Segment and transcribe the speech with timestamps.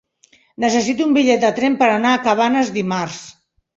[0.63, 3.21] Necessito un bitllet de tren per anar a Cabanes dimarts.